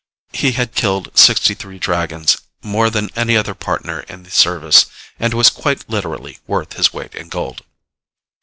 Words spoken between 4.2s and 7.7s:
the service, and was quite literally worth his weight in gold.